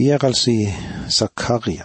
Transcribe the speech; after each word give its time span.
Vi 0.00 0.08
er 0.08 0.24
altså 0.24 0.50
i 0.50 0.68
Zakaria. 1.10 1.84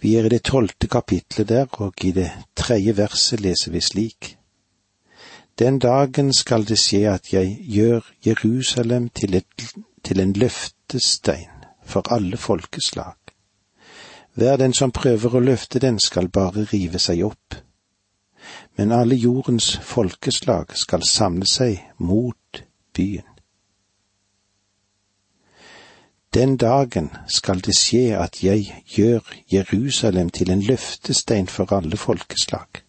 Vi 0.00 0.12
er 0.14 0.24
i 0.24 0.28
det 0.30 0.44
tolvte 0.46 0.86
kapitlet 0.86 1.48
der, 1.48 1.66
og 1.72 2.04
i 2.06 2.12
det 2.14 2.28
tredje 2.56 2.92
verset 2.96 3.40
leser 3.40 3.72
vi 3.74 3.80
slik. 3.80 4.36
Den 5.58 5.80
dagen 5.82 6.30
skal 6.32 6.68
det 6.68 6.76
skje 6.78 7.00
at 7.10 7.32
jeg 7.32 7.56
gjør 7.66 8.06
Jerusalem 8.26 9.08
til, 9.08 9.34
et, 9.34 9.64
til 10.04 10.20
en 10.20 10.32
løftestein 10.32 11.66
for 11.82 12.12
alle 12.14 12.36
folkeslag. 12.36 13.16
Hver 14.34 14.56
den 14.56 14.72
som 14.72 14.94
prøver 14.94 15.34
å 15.34 15.42
løfte 15.42 15.82
den, 15.82 15.98
skal 15.98 16.30
bare 16.30 16.68
rive 16.72 17.02
seg 17.02 17.24
opp. 17.26 17.58
Men 18.76 18.94
alle 18.94 19.18
jordens 19.18 19.72
folkeslag 19.82 20.78
skal 20.78 21.02
samle 21.02 21.50
seg 21.50 21.82
mot 21.98 22.62
byen. 22.94 23.37
Den 26.34 26.56
dagen 26.56 27.10
skal 27.26 27.60
det 27.64 27.74
skje 27.76 28.18
at 28.20 28.42
jeg 28.44 28.82
gjør 28.86 29.20
Jerusalem 29.52 30.30
til 30.30 30.50
en 30.50 30.62
løftestein 30.62 31.48
for 31.48 31.72
alle 31.72 31.96
folkeslag. 31.96 32.82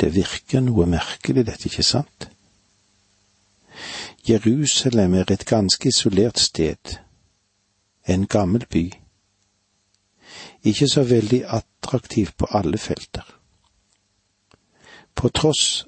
Det 0.00 0.14
virker 0.14 0.60
noe 0.60 0.86
merkelig, 0.86 1.46
dette, 1.46 1.68
ikke 1.70 1.82
sant? 1.86 2.28
Jerusalem 4.28 5.14
er 5.14 5.30
et 5.30 5.46
ganske 5.46 5.88
isolert 5.88 6.38
sted, 6.38 6.98
en 8.08 8.26
gammel 8.26 8.66
by, 8.70 8.90
ikke 10.62 10.88
så 10.88 11.02
veldig 11.02 11.44
attraktiv 11.46 12.34
på 12.38 12.46
alle 12.50 12.78
felter. 12.78 13.24
På 15.14 15.28
tross 15.28 15.84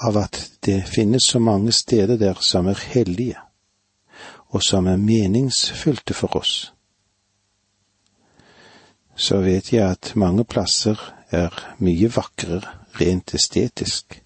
av 0.00 0.16
at 0.16 0.40
det 0.64 0.82
finnes 0.88 1.24
så 1.24 1.38
mange 1.38 1.72
steder 1.72 2.16
der 2.16 2.40
som 2.40 2.66
er 2.66 2.80
hellige, 2.92 3.36
og 4.50 4.62
som 4.62 4.86
er 4.86 4.96
meningsfylte 4.96 6.14
for 6.14 6.36
oss, 6.36 6.72
så 9.14 9.40
vet 9.44 9.72
jeg 9.72 9.84
at 9.84 10.12
mange 10.16 10.44
plasser 10.44 10.98
er 11.30 11.54
mye 11.78 12.08
vakrere 12.14 12.76
rent 13.00 13.34
estetisk. 13.34 14.22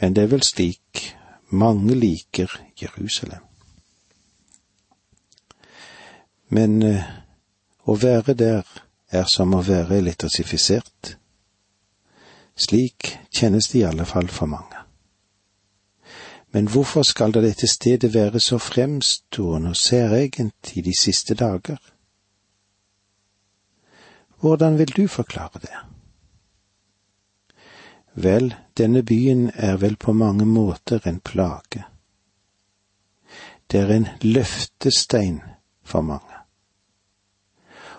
Men 0.00 0.14
det 0.14 0.24
er 0.24 0.32
vel 0.34 0.44
slik 0.44 1.14
mange 1.50 1.94
liker 1.94 2.50
Jerusalem. 2.82 3.42
Men 6.48 6.82
eh, 6.82 7.06
å 7.88 7.96
være 7.96 8.34
der 8.38 8.68
er 9.10 9.26
som 9.30 9.54
å 9.54 9.62
være 9.64 9.98
elektrifisert. 9.98 11.14
Slik 12.54 13.14
kjennes 13.34 13.70
det 13.72 13.80
i 13.80 13.86
alle 13.88 14.06
fall 14.06 14.28
for 14.30 14.50
mange. 14.50 14.73
Men 16.54 16.68
hvorfor 16.70 17.02
skal 17.02 17.32
da 17.34 17.40
dette 17.42 17.66
stedet 17.66 18.12
være 18.14 18.40
så 18.40 18.58
fremstående 18.62 19.72
og 19.74 19.76
særegent 19.76 20.76
i 20.78 20.80
de 20.80 20.92
siste 21.00 21.34
dager? 21.34 21.76
Hvordan 24.40 24.78
vil 24.78 24.92
du 24.96 25.06
forklare 25.08 25.60
det? 25.62 25.74
Vel, 28.14 28.54
denne 28.78 29.02
byen 29.02 29.50
er 29.54 29.76
vel 29.76 29.96
på 29.96 30.12
mange 30.12 30.46
måter 30.46 31.08
en 31.08 31.20
plage. 31.20 31.82
Det 33.70 33.80
er 33.80 33.90
en 33.90 34.08
løftestein 34.22 35.40
for 35.82 36.00
mange. 36.00 36.38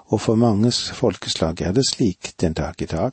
Og 0.06 0.22
for 0.22 0.36
manges 0.36 0.92
folkeslag 0.92 1.62
er 1.62 1.72
det 1.72 1.90
slik 1.90 2.34
den 2.40 2.54
dag 2.54 2.82
i 2.82 2.86
dag. 2.86 3.12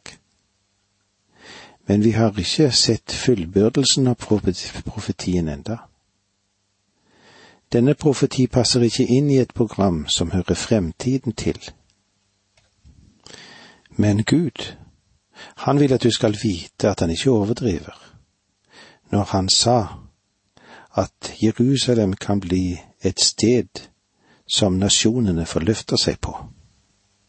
Men 1.87 2.05
vi 2.05 2.11
har 2.11 2.39
ikke 2.39 2.71
sett 2.73 3.13
fullbyrdelsen 3.13 4.07
av 4.07 4.15
profetien 4.85 5.49
enda. 5.49 5.79
Denne 7.73 7.95
profeti 7.95 8.47
passer 8.47 8.85
ikke 8.85 9.07
inn 9.09 9.31
i 9.31 9.41
et 9.41 9.55
program 9.55 10.05
som 10.09 10.31
hører 10.31 10.55
fremtiden 10.55 11.33
til. 11.33 11.59
Men 13.97 14.25
Gud, 14.25 14.77
han 15.57 15.81
vil 15.81 15.93
at 15.93 16.03
du 16.03 16.11
skal 16.11 16.37
vite 16.43 16.91
at 16.91 17.01
han 17.01 17.11
ikke 17.11 17.31
overdriver 17.31 17.99
når 19.13 19.25
han 19.25 19.49
sa 19.49 19.87
at 20.97 21.35
Jerusalem 21.43 22.13
kan 22.13 22.41
bli 22.41 22.81
et 23.03 23.21
sted 23.21 23.89
som 24.49 24.73
nasjonene 24.73 25.47
forløfter 25.47 25.97
seg 25.97 26.21
på. 26.21 26.33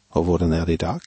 Og 0.09 0.23
hvordan 0.23 0.53
er 0.53 0.65
det 0.65 0.73
i 0.73 0.83
dag? 0.85 1.01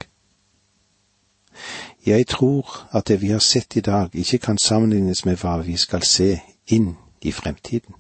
Jeg 2.07 2.27
tror 2.27 2.89
at 2.97 3.09
det 3.09 3.21
vi 3.21 3.29
har 3.29 3.39
sett 3.39 3.77
i 3.77 3.81
dag, 3.81 4.15
ikke 4.15 4.39
kan 4.39 4.59
sammenlignes 4.59 5.25
med 5.25 5.37
hva 5.37 5.57
vi 5.67 5.77
skal 5.77 6.03
se 6.03 6.41
inn 6.67 6.97
i 7.23 7.33
fremtiden. 7.33 7.95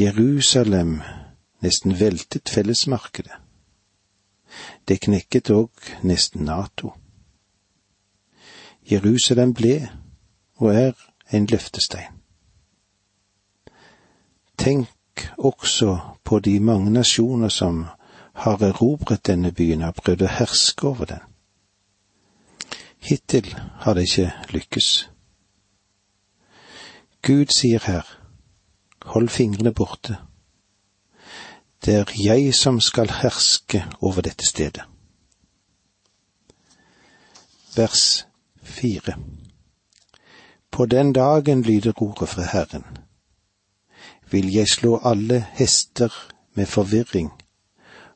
Jerusalem 0.00 1.00
nesten 1.62 2.00
veltet 2.00 2.48
fellesmarkedet. 2.48 3.32
Det 4.88 5.00
knekket 5.00 5.50
òg 5.50 5.70
nesten 6.02 6.44
Nato. 6.44 6.92
Jerusalem 8.90 9.54
ble 9.54 9.88
og 10.56 10.74
er 10.74 10.92
en 11.32 11.46
løftestein. 11.50 12.12
Tenk 14.58 15.28
også 15.38 15.98
på 16.24 16.38
de 16.38 16.60
mange 16.60 16.90
nasjoner 16.90 17.48
som 17.48 17.84
har 18.34 18.62
erobret 18.62 19.26
denne 19.26 19.52
byen, 19.52 19.80
har 19.80 19.92
prøvd 19.92 20.22
å 20.22 20.34
herske 20.38 20.88
over 20.88 21.04
den. 21.04 21.33
Hittil 23.04 23.54
har 23.84 23.94
det 23.94 24.08
ikke 24.08 24.32
lykkes. 24.50 25.10
Gud 27.22 27.52
sier 27.52 27.84
her, 27.84 28.04
hold 29.12 29.28
fingrene 29.28 29.72
borte 29.72 30.16
det 31.84 31.94
er 31.94 32.12
jeg 32.16 32.54
som 32.54 32.80
skal 32.80 33.10
herske 33.20 33.84
over 34.00 34.24
dette 34.24 34.46
stedet. 34.46 34.82
Vers 37.76 38.26
fire 38.62 39.18
På 40.70 40.86
den 40.86 41.12
dagen 41.12 41.62
lyder 41.62 41.92
ordet 42.02 42.28
fra 42.28 42.42
Herren. 42.42 42.84
Vil 44.30 44.52
jeg 44.52 44.68
slå 44.68 45.00
alle 45.04 45.46
hester 45.52 46.12
med 46.54 46.66
forvirring 46.66 47.32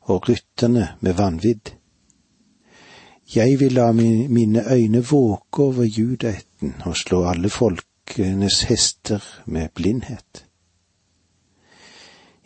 og 0.01 0.29
rytterne 0.29 0.97
med 1.01 1.13
vanvidd. 1.13 1.78
Jeg 3.37 3.61
vil 3.61 3.73
la 3.73 3.93
mine 3.93 4.73
øyne 4.73 5.05
våke 5.11 5.63
over 5.63 5.83
judaetten 5.83 6.75
og 6.85 6.97
slå 6.97 7.25
alle 7.25 7.51
folkenes 7.51 8.63
hester 8.63 9.43
med 9.47 9.69
blindhet. 9.75 10.47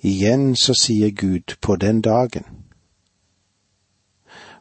Igjen 0.02 0.56
så 0.56 0.74
sier 0.74 1.10
Gud 1.10 1.54
på 1.60 1.76
den 1.76 2.00
dagen. 2.00 2.44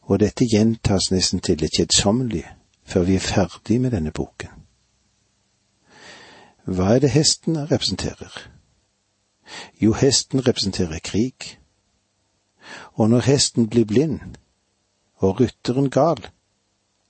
Og 0.01 0.19
dette 0.19 0.45
gjentas 0.45 1.11
nesten 1.11 1.39
til 1.39 1.59
det 1.59 1.71
kjedsommelige 1.77 2.47
før 2.85 3.03
vi 3.03 3.15
er 3.15 3.19
ferdig 3.19 3.81
med 3.81 3.91
denne 3.91 4.11
boken. 4.11 4.49
Hva 6.65 6.95
er 6.95 6.99
det 6.99 7.09
hesten 7.09 7.57
representerer? 7.71 8.51
Jo, 9.81 9.93
hesten 9.93 10.47
representerer 10.47 10.99
krig. 10.99 11.57
Og 12.93 13.09
når 13.09 13.19
hesten 13.19 13.69
blir 13.69 13.85
blind 13.85 14.19
og 15.21 15.39
rytteren 15.39 15.89
gal, 15.89 16.27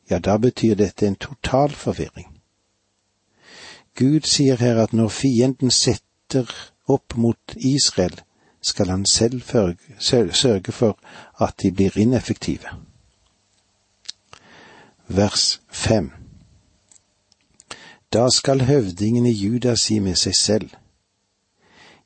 ja, 0.10 0.20
da 0.20 0.38
betyr 0.38 0.76
dette 0.76 1.08
en 1.08 1.16
total 1.16 1.72
forvirring. 1.72 2.28
Gud 3.96 4.28
sier 4.28 4.60
her 4.60 4.80
at 4.84 4.94
når 4.94 5.08
fienden 5.08 5.72
setter 5.72 6.52
opp 6.88 7.16
mot 7.16 7.56
Israel, 7.56 8.22
skal 8.62 8.90
han 8.90 9.06
selv 9.06 9.42
sørge 10.34 10.72
for 10.72 11.00
at 11.42 11.56
de 11.62 11.72
blir 11.72 11.98
ineffektive. 11.98 12.68
Vers 15.08 15.62
fem 15.70 16.12
Da 18.14 18.28
skal 18.36 18.62
høvdingen 18.62 19.26
i 19.26 19.32
Juda 19.32 19.76
si 19.76 20.00
med 20.00 20.16
seg 20.16 20.36
selv, 20.36 20.70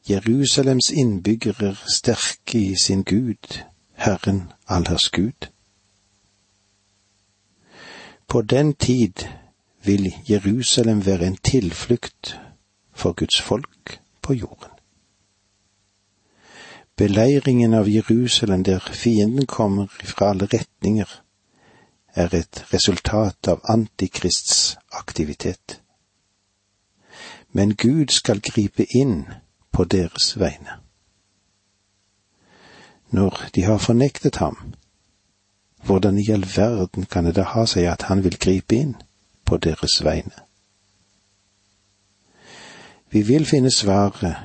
Jerusalems 0.09 0.89
innbyggere 0.93 1.75
sterke 1.89 2.59
i 2.59 2.75
sin 2.77 3.03
Gud, 3.03 3.61
Herren 3.93 4.51
allers 4.67 5.09
Gud. 5.09 5.54
På 8.35 8.41
den 8.41 8.73
tid 8.73 9.13
vil 9.83 10.13
Jerusalem 10.29 11.05
være 11.05 11.27
en 11.27 11.37
tilflukt 11.37 12.39
for 12.93 13.13
Guds 13.13 13.41
folk 13.41 14.01
på 14.21 14.33
jorden. 14.33 14.71
Beleiringen 16.95 17.73
av 17.73 17.87
Jerusalem, 17.89 18.63
der 18.63 18.79
fienden 18.79 19.45
kommer 19.45 19.87
fra 19.87 20.29
alle 20.29 20.45
retninger, 20.45 21.21
er 22.15 22.35
et 22.35 22.73
resultat 22.73 23.47
av 23.47 23.61
Antikrists 23.63 24.77
aktivitet. 24.91 25.81
Men 27.51 27.75
Gud 27.75 28.07
skal 28.07 28.41
gripe 28.41 28.85
inn 28.95 29.29
på 29.71 29.83
deres 29.83 30.39
vegne. 30.39 30.81
Når 33.09 33.49
de 33.55 33.63
har 33.63 33.77
fornektet 33.77 34.35
ham, 34.35 34.75
hvordan 35.85 36.17
i 36.17 36.31
all 36.31 36.45
verden 36.55 37.05
kan 37.05 37.25
det 37.25 37.35
da 37.35 37.43
ha 37.53 37.65
seg 37.69 37.85
at 37.85 38.07
han 38.09 38.23
vil 38.23 38.37
gripe 38.41 38.75
inn 38.75 38.95
på 39.45 39.57
deres 39.57 40.01
vegne? 40.03 40.45
Vi 43.09 43.21
vil 43.21 43.45
finne 43.45 43.71
svaret 43.71 44.35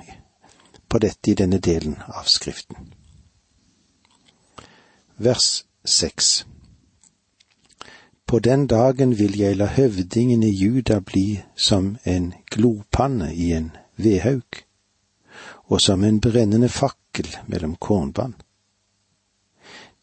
på 0.89 0.99
dette 0.99 1.31
i 1.31 1.35
denne 1.35 1.59
delen 1.59 1.97
av 2.09 2.29
Skriften. 2.29 2.93
Vers 5.17 5.65
seks 5.85 6.47
På 8.27 8.39
den 8.39 8.67
dagen 8.67 9.19
vil 9.19 9.39
jeg 9.39 9.57
la 9.57 9.67
høvdingen 9.67 10.43
i 10.43 10.53
Juda 10.55 11.01
bli 11.01 11.43
som 11.57 11.97
en 12.05 12.33
glopanne 12.51 13.33
i 13.35 13.51
en 13.53 13.73
vedhaug, 13.97 14.63
og 15.67 15.81
som 15.81 16.05
en 16.05 16.21
brennende 16.21 16.69
fakkel 16.69 17.27
mellom 17.47 17.75
kornbånd. 17.77 18.35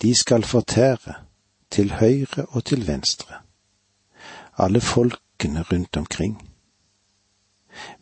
De 0.01 0.15
skal 0.15 0.43
fortære, 0.43 1.15
til 1.71 1.91
høyre 1.91 2.45
og 2.45 2.65
til 2.65 2.87
venstre, 2.87 3.35
alle 4.57 4.81
folkene 4.81 5.61
rundt 5.61 5.97
omkring. 5.97 6.49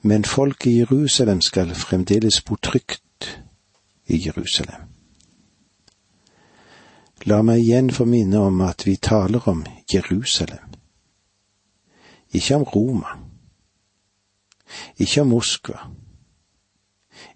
Men 0.01 0.25
folket 0.25 0.71
i 0.71 0.77
Jerusalem 0.77 1.41
skal 1.41 1.75
fremdeles 1.75 2.41
bo 2.41 2.55
trygt 2.55 3.41
i 4.07 4.27
Jerusalem. 4.27 4.81
La 7.25 7.41
meg 7.41 7.63
igjen 7.63 7.89
få 7.91 8.05
minne 8.05 8.37
om 8.37 8.61
at 8.61 8.85
vi 8.85 8.95
taler 8.95 9.47
om 9.49 9.65
Jerusalem, 9.93 10.75
ikke 12.31 12.55
om 12.55 12.63
Roma, 12.63 13.15
ikke 14.97 15.21
om 15.21 15.27
Moskva, 15.27 15.79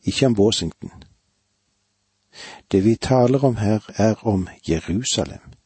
ikke 0.03 0.25
om 0.25 0.39
Washington. 0.39 0.91
Det 2.71 2.83
vi 2.85 2.95
taler 2.95 3.43
om 3.43 3.55
her, 3.57 3.89
er 3.95 4.27
om 4.27 4.47
Jerusalem. 4.69 5.58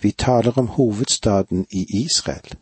Vi 0.00 0.10
taler 0.10 0.58
om 0.58 0.66
hovedstaden 0.66 1.66
i 1.70 2.04
Israel. 2.04 2.56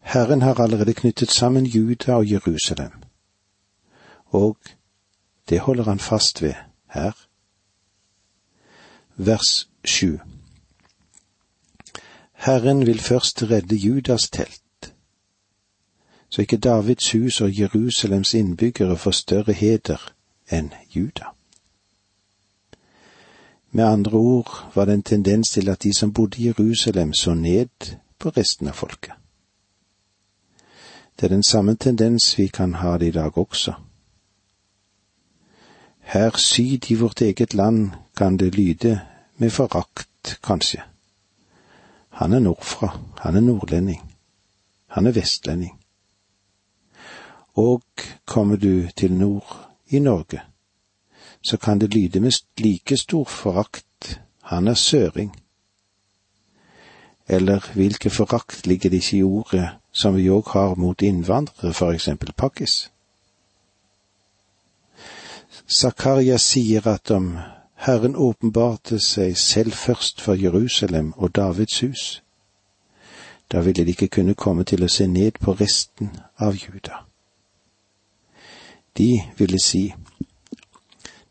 Herren 0.00 0.42
har 0.42 0.60
allerede 0.60 0.94
knyttet 0.94 1.30
sammen 1.30 1.66
Juda 1.66 2.14
og 2.14 2.30
Jerusalem, 2.30 2.92
og 4.26 4.56
det 5.48 5.60
holder 5.60 5.84
han 5.84 5.98
fast 5.98 6.42
ved 6.42 6.54
her. 6.90 7.26
Vers 9.16 9.68
sju 9.84 10.18
Herren 12.32 12.86
vil 12.86 13.00
først 13.00 13.42
redde 13.42 13.76
Judas 13.76 14.30
telt, 14.30 14.94
så 16.28 16.40
ikke 16.40 16.56
Davids 16.56 17.12
hus 17.12 17.40
og 17.40 17.60
Jerusalems 17.60 18.34
innbyggere 18.34 18.96
får 18.96 19.10
større 19.10 19.52
heder 19.52 20.12
enn 20.52 20.72
Juda. 20.96 21.35
Med 23.76 23.84
andre 23.84 24.18
ord 24.18 24.50
var 24.74 24.84
det 24.84 24.94
en 24.94 25.02
tendens 25.02 25.50
til 25.50 25.68
at 25.68 25.82
de 25.82 25.94
som 25.94 26.12
bodde 26.12 26.42
i 26.42 26.46
Jerusalem, 26.46 27.12
så 27.12 27.34
ned 27.34 27.68
på 28.18 28.28
resten 28.28 28.68
av 28.68 28.72
folket. 28.72 29.12
Det 31.16 31.24
er 31.28 31.34
den 31.34 31.42
samme 31.42 31.74
tendens 31.76 32.38
vi 32.38 32.46
kan 32.46 32.74
ha 32.74 32.94
det 32.98 33.06
i 33.06 33.10
dag 33.10 33.38
også. 33.38 33.74
Her 36.00 36.38
syd 36.38 36.90
i 36.90 36.94
vårt 36.94 37.20
eget 37.20 37.54
land 37.54 37.90
kan 38.16 38.36
det 38.36 38.54
lyde 38.54 39.00
med 39.36 39.50
forakt, 39.50 40.40
kanskje. 40.42 40.80
Han 42.08 42.32
er 42.32 42.38
nordfra, 42.38 42.96
han 43.18 43.36
er 43.36 43.40
nordlending, 43.40 44.00
han 44.86 45.06
er 45.06 45.12
vestlending. 45.12 45.80
Og 47.54 47.82
kommer 48.24 48.56
du 48.56 48.88
til 48.96 49.12
nord 49.12 49.68
i 49.88 49.98
Norge, 49.98 50.40
så 51.46 51.56
kan 51.56 51.78
det 51.78 51.94
lyde 51.94 52.20
med 52.20 52.32
like 52.58 52.96
stor 52.96 53.24
forakt, 53.24 54.20
han 54.42 54.68
er 54.68 54.74
søring. 54.74 55.42
Eller 57.28 57.72
hvilken 57.74 58.10
forakt 58.10 58.66
ligger 58.66 58.90
det 58.90 58.96
ikke 58.96 59.16
i 59.16 59.22
ordet 59.22 59.68
som 59.92 60.16
vi 60.16 60.28
òg 60.30 60.50
har 60.52 60.74
mot 60.74 61.02
innvandrere, 61.02 61.72
for 61.72 61.92
eksempel 61.92 62.32
pakkis? 62.32 62.90
Zakaria 65.68 66.36
sier 66.38 66.86
at 66.86 67.10
om 67.10 67.38
Herren 67.74 68.16
åpenbarte 68.16 68.98
seg 68.98 69.36
selv 69.38 69.72
først 69.72 70.20
for 70.20 70.34
Jerusalem 70.34 71.12
og 71.16 71.36
Davids 71.36 71.80
hus, 71.80 72.22
da 73.52 73.60
ville 73.60 73.84
de 73.84 73.90
ikke 73.90 74.08
kunne 74.08 74.34
komme 74.34 74.64
til 74.64 74.82
å 74.84 74.88
se 74.88 75.06
ned 75.06 75.38
på 75.40 75.52
resten 75.52 76.10
av 76.38 76.54
Juda. 76.54 77.04
De 78.98 79.22
ville 79.38 79.58
si, 79.62 79.94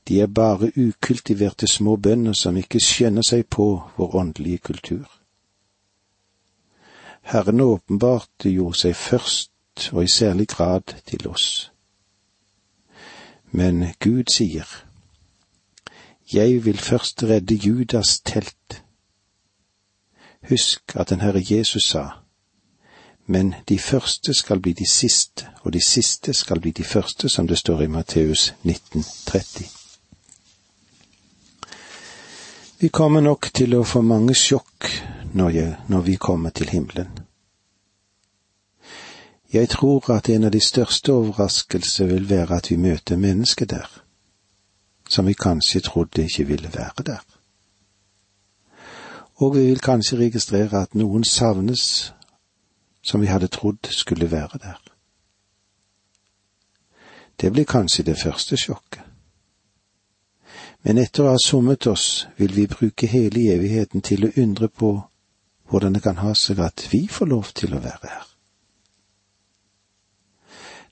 de 0.07 0.21
er 0.21 0.27
bare 0.27 0.71
ukultiverte 0.77 1.67
små 1.67 1.95
bønder 1.95 2.33
som 2.33 2.57
ikke 2.57 2.79
skjønner 2.79 3.25
seg 3.25 3.47
på 3.49 3.67
vår 3.97 4.15
åndelige 4.15 4.57
kultur. 4.57 5.05
Herren 7.25 7.61
åpenbarte 7.61 8.49
jo 8.49 8.71
seg 8.73 8.95
først 8.95 9.89
og 9.91 10.03
i 10.03 10.07
særlig 10.07 10.47
grad 10.47 10.93
til 11.05 11.27
oss. 11.27 11.71
Men 13.51 13.85
Gud 13.99 14.29
sier, 14.31 14.67
Jeg 16.33 16.65
vil 16.65 16.77
først 16.77 17.23
redde 17.23 17.55
Judas 17.55 18.19
telt. 18.19 18.83
Husk 20.49 20.95
at 20.95 21.09
den 21.09 21.21
Herre 21.21 21.41
Jesus 21.49 21.83
sa, 21.83 22.09
men 23.25 23.55
de 23.69 23.79
første 23.79 24.33
skal 24.33 24.59
bli 24.59 24.73
de 24.73 24.91
siste, 24.91 25.47
og 25.61 25.73
de 25.73 25.81
siste 25.87 26.33
skal 26.33 26.59
bli 26.59 26.71
de 26.71 26.83
første, 26.83 27.29
som 27.29 27.47
det 27.47 27.57
står 27.57 27.81
i 27.81 27.87
Matteus 27.87 28.53
1930. 28.63 29.84
Vi 32.85 32.89
kommer 32.89 33.21
nok 33.21 33.47
til 33.49 33.71
å 33.73 33.79
få 33.81 34.03
mange 34.05 34.35
sjokk 34.37 34.85
når, 35.33 35.47
jeg, 35.55 35.69
når 35.89 36.01
vi 36.05 36.13
kommer 36.21 36.51
til 36.53 36.69
himmelen. 36.69 37.07
Jeg 39.49 39.71
tror 39.73 40.11
at 40.13 40.29
en 40.29 40.45
av 40.45 40.51
de 40.53 40.61
største 40.61 41.15
overraskelser 41.15 42.11
vil 42.11 42.27
være 42.29 42.59
at 42.59 42.69
vi 42.69 42.77
møter 42.77 43.17
mennesker 43.17 43.65
der, 43.71 43.87
som 45.09 45.25
vi 45.25 45.33
kanskje 45.33 45.81
trodde 45.87 46.27
ikke 46.27 46.45
ville 46.51 46.69
være 46.75 47.07
der. 47.09 47.25
Og 49.41 49.55
vi 49.55 49.65
vil 49.71 49.81
kanskje 49.81 50.21
registrere 50.21 50.83
at 50.85 50.93
noen 50.93 51.25
savnes 51.25 52.13
som 53.01 53.25
vi 53.25 53.33
hadde 53.33 53.49
trodd 53.49 53.89
skulle 53.89 54.29
være 54.29 54.61
der. 54.61 54.77
Det 57.41 57.49
blir 57.49 57.65
kanskje 57.65 58.05
det 58.13 58.21
første 58.21 58.61
sjokket. 58.61 59.04
Men 60.85 60.99
etter 61.01 61.25
å 61.25 61.31
ha 61.33 61.37
summet 61.41 61.87
oss, 61.89 62.27
vil 62.37 62.53
vi 62.53 62.67
bruke 62.69 63.07
hele 63.09 63.47
evigheten 63.55 64.03
til 64.05 64.27
å 64.27 64.33
undre 64.37 64.69
på 64.69 64.91
hvordan 65.65 65.95
det 65.97 66.03
kan 66.05 66.19
ha 66.21 66.35
seg 66.37 66.61
at 66.61 66.83
vi 66.91 67.07
får 67.09 67.31
lov 67.31 67.49
til 67.57 67.73
å 67.73 67.81
være 67.81 68.11
her. 68.11 68.27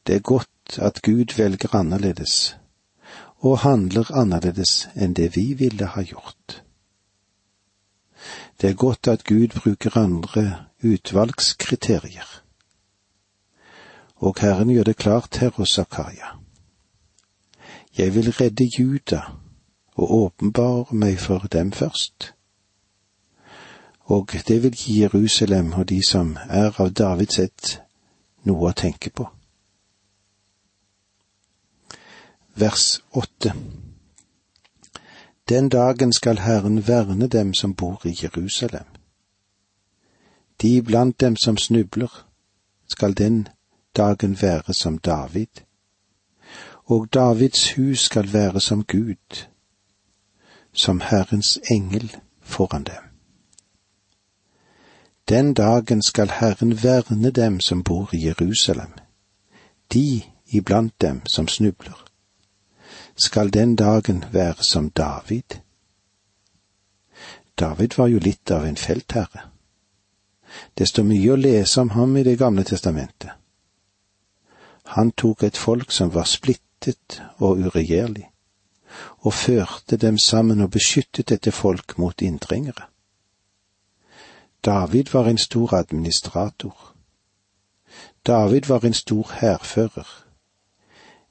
Det 0.03 0.15
er 0.17 0.25
godt 0.25 0.79
at 0.81 1.03
Gud 1.05 1.35
velger 1.37 1.75
annerledes 1.77 2.55
og 3.43 3.59
handler 3.61 4.09
annerledes 4.17 4.87
enn 4.95 5.13
det 5.13 5.35
vi 5.35 5.53
ville 5.59 5.91
ha 5.93 6.01
gjort. 6.01 6.63
Det 8.57 8.71
er 8.71 8.79
godt 8.79 9.07
at 9.11 9.27
Gud 9.29 9.53
bruker 9.59 9.97
andre 9.99 10.65
utvalgskriterier. 10.81 12.29
Og 14.23 14.39
Herren 14.39 14.71
gjør 14.71 14.89
det 14.89 14.97
klart 14.97 15.37
her 15.37 15.53
hos 15.59 15.75
Zakaria. 15.75 16.39
Jeg 17.97 18.15
vil 18.15 18.31
redde 18.31 18.69
Juda 18.79 19.21
og 19.95 20.13
åpenbare 20.13 20.95
meg 20.95 21.19
for 21.19 21.47
dem 21.51 21.71
først. 21.71 22.33
Og 23.99 24.29
det 24.47 24.63
vil 24.63 24.75
gi 24.75 25.01
Jerusalem 25.01 25.73
og 25.73 25.89
de 25.89 26.01
som 26.07 26.37
er 26.49 26.81
av 26.81 26.91
Davids 26.91 27.39
ett, 27.39 27.81
noe 28.43 28.69
å 28.69 28.75
tenke 28.75 29.09
på. 29.09 29.29
Vers 32.55 33.01
åtte. 33.11 33.53
Den 35.49 35.69
dagen 35.69 36.13
skal 36.13 36.39
Herren 36.39 36.87
verne 36.87 37.27
dem 37.27 37.53
som 37.53 37.75
bor 37.75 38.01
i 38.05 38.15
Jerusalem. 38.23 38.85
De 40.61 40.81
blant 40.81 41.19
dem 41.19 41.35
som 41.35 41.57
snubler, 41.57 42.27
skal 42.87 43.13
den 43.13 43.47
dagen 43.95 44.41
være 44.41 44.73
som 44.73 44.97
David, 44.97 45.63
og 46.85 47.13
Davids 47.13 47.71
hus 47.71 47.99
skal 47.99 48.33
være 48.33 48.61
som 48.61 48.83
Gud, 48.83 49.47
som 50.73 51.01
Herrens 51.01 51.59
engel 51.71 52.17
foran 52.41 52.83
dem. 52.83 53.03
Den 55.29 55.53
dagen 55.53 56.01
skal 56.01 56.29
Herren 56.29 56.83
verne 56.83 57.31
dem 57.31 57.59
som 57.59 57.83
bor 57.83 58.09
i 58.13 58.25
Jerusalem, 58.25 58.93
de 59.93 60.21
iblant 60.47 61.01
dem 61.01 61.21
som 61.25 61.47
snubler 61.47 62.03
skal 63.15 63.49
den 63.49 63.75
dagen 63.75 64.25
være 64.31 64.63
som 64.63 64.89
David. 64.89 65.43
David 67.59 67.89
var 67.97 68.07
jo 68.07 68.19
litt 68.19 68.51
av 68.51 68.65
en 68.65 68.77
feltherre. 68.77 69.49
Det 70.77 70.87
står 70.87 71.03
mye 71.03 71.33
å 71.33 71.39
lese 71.39 71.81
om 71.81 71.89
ham 71.89 72.17
i 72.17 72.23
Det 72.23 72.37
gamle 72.37 72.63
testamentet. 72.63 73.31
Han 74.85 75.11
tok 75.11 75.43
et 75.43 75.57
folk 75.57 75.91
som 75.91 76.13
var 76.13 76.23
splittet 76.23 77.21
og 77.37 77.57
uregjerlig, 77.57 78.27
og 79.19 79.33
førte 79.33 79.97
dem 79.97 80.17
sammen 80.17 80.61
og 80.61 80.71
beskyttet 80.71 81.29
dette 81.29 81.51
folk 81.51 81.97
mot 81.97 82.21
inntrengere. 82.21 82.89
David 84.65 85.11
var 85.13 85.27
en 85.27 85.37
stor 85.37 85.73
administrator. 85.73 86.93
David 88.27 88.61
var 88.67 88.85
en 88.85 88.93
stor 88.93 89.31
hærfører 89.41 90.23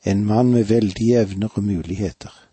en 0.05 0.25
mann 0.25 0.53
med 0.53 0.65
veldige 0.65 1.21
evner 1.21 1.49
og 1.55 1.65
muligheter. 1.65 2.49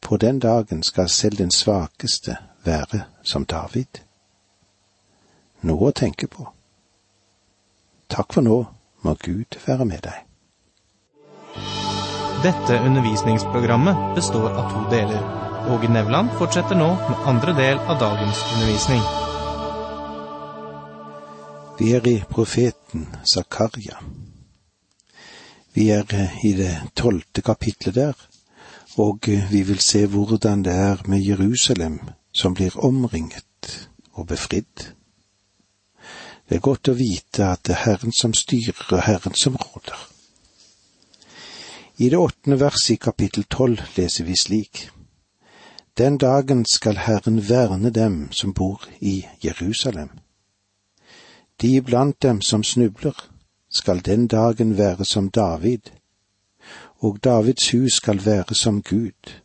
På 0.00 0.16
den 0.16 0.38
dagen 0.38 0.82
skal 0.82 1.08
selv 1.08 1.38
den 1.38 1.50
svakeste 1.50 2.36
være 2.64 3.02
som 3.22 3.44
David. 3.44 4.00
Noe 5.62 5.92
å 5.92 5.94
tenke 5.94 6.26
på. 6.26 6.48
Takk 8.08 8.32
for 8.32 8.42
nå, 8.42 8.64
må 9.02 9.14
Gud 9.14 9.60
være 9.66 9.84
med 9.84 10.02
deg. 10.02 10.31
Dette 12.42 12.80
undervisningsprogrammet 12.86 14.14
består 14.14 14.50
av 14.50 14.70
to 14.72 14.90
deler. 14.90 15.22
Åge 15.70 15.88
Nevland 15.88 16.30
fortsetter 16.38 16.74
nå 16.74 16.88
med 16.94 17.20
andre 17.30 17.52
del 17.54 17.78
av 17.78 18.00
dagens 18.00 18.40
undervisning. 18.54 19.02
Vi 21.78 21.92
er 21.94 22.08
i 22.08 22.16
profeten 22.30 23.06
Zakaria. 23.34 24.00
Vi 25.74 25.88
er 25.94 26.02
i 26.42 26.52
det 26.58 26.74
tolvte 26.98 27.46
kapitlet 27.46 27.94
der, 27.94 28.18
og 28.98 29.30
vi 29.50 29.62
vil 29.62 29.78
se 29.78 30.06
hvordan 30.06 30.64
det 30.66 30.74
er 30.74 31.06
med 31.06 31.22
Jerusalem 31.22 32.00
som 32.32 32.58
blir 32.58 32.74
omringet 32.84 33.86
og 34.12 34.26
befridd. 34.26 34.90
Det 36.48 36.58
er 36.58 36.66
godt 36.66 36.90
å 36.90 36.98
vite 36.98 37.52
at 37.54 37.62
det 37.68 37.78
er 37.78 37.84
Herren 37.86 38.12
som 38.12 38.34
styrer 38.34 38.82
og 38.90 39.06
Herren 39.06 39.38
som 39.38 39.54
råder. 39.54 40.11
I 41.96 42.08
det 42.08 42.16
åttende 42.16 42.60
verset 42.60 42.90
i 42.90 42.96
kapittel 42.96 43.44
tolv 43.44 43.80
leser 43.96 44.24
vi 44.24 44.36
slik. 44.36 44.90
Den 45.98 46.18
dagen 46.18 46.64
skal 46.64 46.96
Herren 46.96 47.48
verne 47.48 47.90
dem 47.90 48.32
som 48.32 48.52
bor 48.52 48.84
i 49.00 49.26
Jerusalem. 49.44 50.08
De 51.60 51.82
blant 51.82 52.22
dem 52.22 52.40
som 52.40 52.64
snubler, 52.64 53.28
skal 53.70 54.04
den 54.04 54.26
dagen 54.26 54.76
være 54.78 55.04
som 55.04 55.30
David, 55.30 55.80
og 56.98 57.18
Davids 57.24 57.70
hus 57.70 57.92
skal 57.92 58.24
være 58.24 58.54
som 58.54 58.82
Gud, 58.82 59.40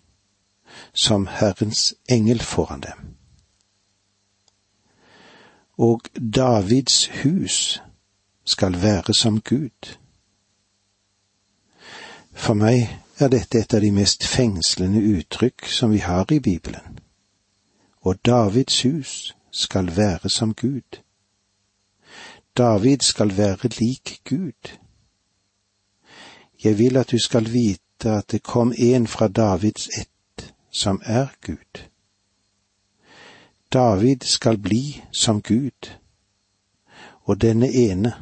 som 0.93 1.27
Herrens 1.27 1.95
engel 2.09 2.39
foran 2.39 2.81
dem. 2.81 3.15
Og 5.77 6.01
Davids 6.35 7.07
hus 7.23 7.81
skal 8.45 8.81
være 8.81 9.13
som 9.13 9.41
Gud. 9.41 9.97
For 12.37 12.53
meg 12.53 12.85
er 13.19 13.31
dette 13.33 13.59
et 13.59 13.73
av 13.73 13.81
de 13.81 13.89
mest 13.91 14.23
fengslende 14.23 15.01
uttrykk 15.17 15.65
som 15.73 15.91
vi 15.91 16.03
har 16.05 16.29
i 16.31 16.39
Bibelen. 16.39 16.99
Og 18.05 18.19
Davids 18.25 18.81
hus 18.85 19.35
skal 19.51 19.89
være 19.97 20.29
som 20.29 20.53
Gud. 20.53 21.01
David 22.57 23.01
skal 23.01 23.37
være 23.37 23.69
lik 23.79 24.21
Gud. 24.23 24.77
Jeg 26.63 26.77
vil 26.77 26.97
at 26.97 27.11
du 27.11 27.19
skal 27.19 27.53
vite 27.53 28.09
at 28.09 28.31
det 28.31 28.43
kom 28.43 28.73
en 28.77 29.07
fra 29.07 29.27
Davids 29.27 29.89
ett 29.97 30.53
som 30.71 31.01
er 31.05 31.27
Gud. 31.41 31.83
David 33.73 34.17
skal 34.21 34.57
bli 34.57 35.03
som 35.11 35.41
Gud, 35.41 35.91
og 37.23 37.41
denne 37.41 37.73
ene, 37.73 38.13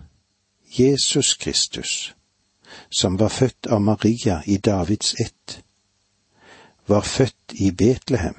Jesus 0.79 1.33
Kristus, 1.33 2.15
som 2.89 3.17
var 3.17 3.29
født 3.29 3.67
av 3.67 3.81
Maria 3.81 4.41
i 4.45 4.57
Davids 4.57 5.15
ett, 5.19 5.59
var 6.85 7.01
født 7.01 7.53
i 7.53 7.71
Betlehem. 7.71 8.35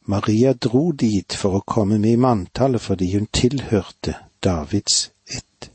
Maria 0.00 0.52
dro 0.52 0.92
dit 0.92 1.34
for 1.34 1.58
å 1.58 1.66
komme 1.66 1.98
med 1.98 2.16
i 2.16 2.20
manntallet 2.20 2.82
fordi 2.82 3.12
hun 3.14 3.28
tilhørte 3.32 4.16
Davids 4.42 5.10
ett. 5.26 5.70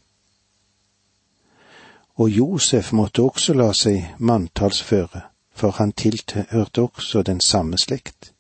Og 2.16 2.30
Josef 2.30 2.92
måtte 2.92 3.24
også 3.24 3.54
la 3.54 3.72
seg 3.74 4.16
manntallsføre, 4.20 5.22
for 5.56 5.76
han 5.80 5.92
tilhørte 5.92 6.82
også 6.82 7.22
den 7.24 7.42
samme 7.42 7.78
slekt. 7.78 8.32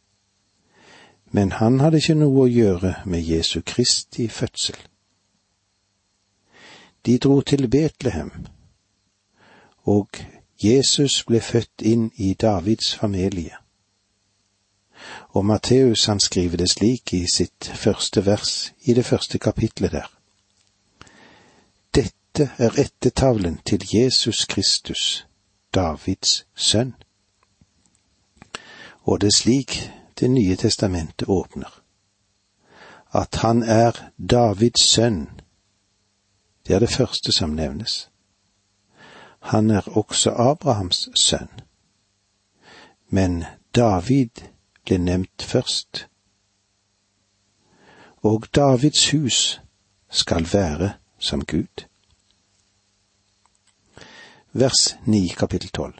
Men 1.31 1.51
han 1.51 1.79
hadde 1.79 2.00
ikke 2.00 2.15
noe 2.15 2.45
å 2.45 2.51
gjøre 2.51 2.93
med 3.05 3.24
Jesu 3.27 3.62
Kristi 3.62 4.27
fødsel. 4.27 4.77
De 7.05 7.17
dro 7.17 7.41
til 7.41 7.67
Betlehem, 7.67 8.31
og 9.83 10.09
Jesus 10.63 11.24
ble 11.27 11.41
født 11.41 11.81
inn 11.81 12.12
i 12.15 12.33
Davids 12.33 12.95
familie. 12.95 13.57
Og 15.29 15.45
Matteus 15.45 16.05
han 16.05 16.19
skriver 16.19 16.57
det 16.57 16.69
slik 16.71 17.13
i 17.13 17.25
sitt 17.33 17.67
første 17.75 18.25
vers 18.25 18.74
i 18.81 18.93
det 18.93 19.05
første 19.05 19.38
kapitlet 19.39 19.91
der. 19.91 20.09
Dette 21.95 22.50
er 22.57 22.79
ettertavlen 22.79 23.59
til 23.65 23.85
Jesus 23.93 24.45
Kristus, 24.45 25.27
Davids 25.75 26.45
sønn. 26.55 26.95
Og 29.03 29.21
det 29.21 29.27
er 29.27 29.38
slik 29.38 29.91
Det 30.19 30.29
nye 30.31 30.55
testamentet 30.55 31.27
åpner. 31.27 31.81
At 33.12 33.35
han 33.35 33.63
er 33.63 33.91
Davids 34.29 34.81
sønn 34.81 35.27
det 36.67 36.75
er 36.75 36.79
det 36.79 36.89
første 36.89 37.31
som 37.31 37.50
nevnes. 37.50 38.10
Han 39.39 39.69
er 39.72 39.98
også 39.98 40.31
Abrahams 40.31 41.10
sønn. 41.15 41.50
Men 43.10 43.43
David 43.75 44.41
ble 44.86 44.98
nevnt 44.98 45.41
først. 45.41 46.07
Og 48.25 48.48
Davids 48.55 49.12
hus 49.12 49.62
skal 50.10 50.48
være 50.53 50.93
som 51.19 51.45
Gud. 51.45 51.86
Vers 54.53 54.98
9 55.05 55.27
kapittel 55.27 55.69
12 55.69 55.93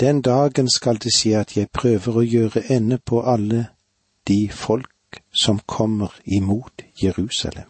Den 0.00 0.22
dagen 0.22 0.70
skal 0.70 0.98
det 0.98 1.14
skje 1.14 1.38
at 1.38 1.56
jeg 1.56 1.70
prøver 1.70 2.16
å 2.16 2.26
gjøre 2.26 2.62
ende 2.72 2.98
på 2.98 3.22
alle 3.22 3.66
de 4.28 4.48
folk 4.50 5.22
som 5.42 5.60
kommer 5.66 6.16
imot 6.24 6.82
Jerusalem. 7.02 7.69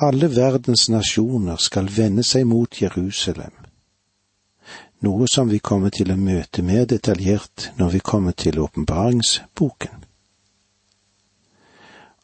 Alle 0.00 0.36
verdens 0.36 0.88
nasjoner 0.88 1.56
skal 1.56 1.88
vende 1.96 2.22
seg 2.22 2.44
mot 2.46 2.76
Jerusalem, 2.82 3.50
noe 5.02 5.26
som 5.26 5.50
vi 5.50 5.58
kommer 5.58 5.90
til 5.90 6.12
å 6.14 6.16
møte 6.16 6.62
mer 6.62 6.84
detaljert 6.86 7.72
når 7.80 7.90
vi 7.96 8.00
kommer 8.10 8.36
til 8.38 8.60
åpenbaringsboken. 8.62 10.04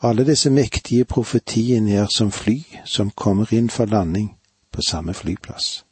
Alle 0.06 0.22
disse 0.28 0.54
mektige 0.54 1.04
profetiene 1.04 1.98
er 1.98 2.06
som 2.14 2.30
fly 2.30 2.60
som 2.86 3.10
kommer 3.10 3.50
inn 3.50 3.66
for 3.66 3.90
landing 3.90 4.30
på 4.70 4.86
samme 4.86 5.10
flyplass. 5.10 5.82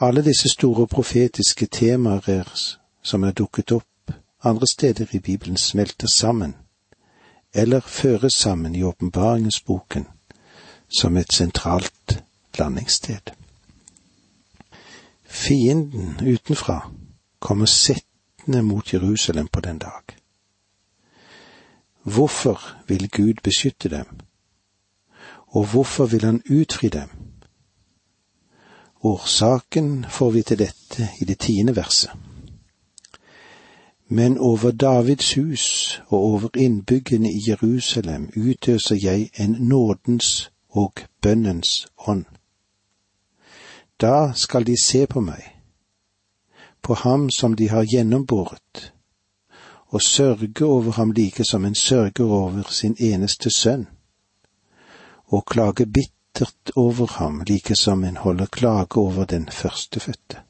Alle 0.00 0.24
disse 0.24 0.48
store 0.48 0.88
profetiske 0.88 1.68
temaer 1.68 2.24
er, 2.40 2.48
som 3.02 3.24
er 3.24 3.36
dukket 3.36 3.76
opp 3.76 4.16
andre 4.40 4.66
steder 4.66 5.12
i 5.12 5.20
Bibelen, 5.20 5.60
smelter 5.60 6.08
sammen 6.08 6.56
eller 7.54 7.80
føres 7.80 8.32
sammen 8.32 8.74
i 8.74 8.82
åpenbaringsboken 8.82 10.06
som 10.98 11.16
et 11.16 11.32
sentralt 11.32 12.24
landingssted. 12.58 13.30
Fienden 15.24 16.18
utenfra 16.34 16.90
kommer 17.38 17.66
settende 17.66 18.62
mot 18.62 18.92
Jerusalem 18.94 19.48
på 19.48 19.60
den 19.60 19.78
dag. 19.78 20.02
Hvorfor 22.02 22.60
vil 22.86 23.10
Gud 23.10 23.34
beskytte 23.42 23.88
dem, 23.88 24.06
og 25.46 25.64
hvorfor 25.64 26.06
vil 26.06 26.24
Han 26.24 26.42
utfri 26.50 26.88
dem? 26.88 27.08
Årsaken 29.02 30.06
får 30.10 30.30
vi 30.30 30.42
til 30.42 30.58
dette 30.58 31.08
i 31.20 31.24
det 31.24 31.38
tiende 31.38 31.76
verset. 31.76 32.10
Men 34.14 34.38
over 34.38 34.70
Davids 34.70 35.34
hus 35.34 35.64
og 36.06 36.18
over 36.18 36.48
innbyggene 36.56 37.32
i 37.32 37.40
Jerusalem 37.48 38.28
utøser 38.36 38.98
jeg 39.02 39.30
en 39.38 39.56
nådens 39.58 40.50
og 40.70 40.92
bønnens 41.20 41.86
ånd. 42.06 42.24
Da 44.00 44.32
skal 44.34 44.66
de 44.66 44.76
se 44.84 45.06
på 45.06 45.20
meg, 45.20 45.42
på 46.82 46.94
ham 46.94 47.26
som 47.30 47.58
de 47.58 47.68
har 47.68 47.90
gjennombåret, 47.90 48.92
og 49.90 50.02
sørge 50.02 50.64
over 50.64 50.92
ham 50.92 51.10
like 51.10 51.44
som 51.44 51.64
en 51.64 51.74
sørger 51.74 52.30
over 52.30 52.70
sin 52.70 52.96
eneste 53.00 53.50
sønn, 53.50 53.88
og 55.26 55.46
klage 55.46 55.86
bittert 55.86 56.70
over 56.76 57.18
ham 57.18 57.42
like 57.48 57.74
som 57.74 58.04
en 58.04 58.16
holder 58.16 58.46
klage 58.46 58.96
over 58.96 59.24
den 59.24 59.48
førstefødte. 59.48 60.43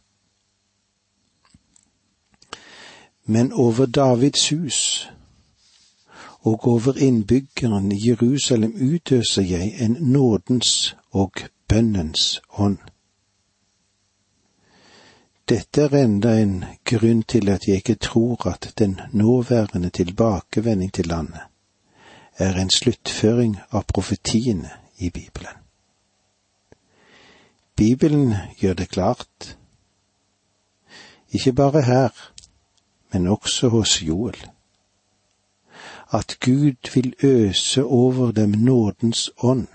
Men 3.24 3.52
over 3.52 3.86
Davids 3.86 4.48
hus 4.48 5.08
og 6.44 6.68
over 6.68 6.96
innbyggeren 6.96 7.92
i 7.92 8.08
Jerusalem 8.08 8.74
utøser 8.94 9.42
jeg 9.42 9.74
en 9.80 9.96
nådens 10.00 10.96
og 11.10 11.32
bønnens 11.68 12.40
ånd. 12.58 12.78
Dette 15.48 15.82
er 15.82 15.96
enda 16.04 16.34
en 16.40 16.64
grunn 16.84 17.22
til 17.22 17.48
at 17.48 17.66
jeg 17.68 17.76
ikke 17.76 17.94
tror 17.94 18.46
at 18.48 18.72
den 18.78 19.00
nåværende 19.12 19.90
tilbakevending 19.90 20.92
til 20.92 21.06
landet 21.06 21.40
er 22.36 22.60
en 22.60 22.70
sluttføring 22.70 23.58
av 23.70 23.84
profetiene 23.84 24.70
i 24.98 25.10
Bibelen. 25.10 25.60
Bibelen 27.76 28.34
gjør 28.60 28.74
det 28.74 28.88
klart, 28.88 29.56
ikke 31.32 31.52
bare 31.52 31.82
her, 31.82 32.10
men 33.14 33.26
også 33.26 33.68
hos 33.68 34.02
Joel, 34.02 34.50
at 36.12 36.36
Gud 36.40 36.94
vil 36.94 37.14
øse 37.22 37.84
over 37.84 38.32
dem 38.32 38.48
nådens 38.50 39.30
ånd, 39.38 39.66